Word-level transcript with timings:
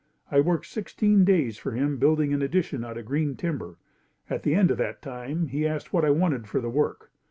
I 0.31 0.39
worked 0.39 0.65
sixteen 0.65 1.23
days 1.25 1.59
for 1.59 1.73
him 1.73 1.97
building 1.97 2.33
an 2.33 2.41
addition 2.41 2.83
out 2.83 2.97
of 2.97 3.05
green 3.05 3.35
timber. 3.35 3.77
At 4.31 4.41
the 4.41 4.55
end 4.55 4.71
of 4.71 4.79
that 4.79 4.99
time 5.03 5.45
he 5.45 5.67
asked 5.67 5.93
what 5.93 6.03
I 6.05 6.09
wanted 6.09 6.47
for 6.47 6.59
the 6.59 6.71
work. 6.71 7.11